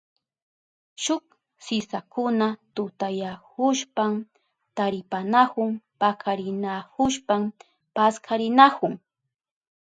Shuk 1.03 1.25
sisakuna 1.65 2.47
tutayahushpan 2.75 4.13
taparinahun 4.77 5.71
pakarihushpan 5.99 7.41
paskarinahun. 7.95 8.93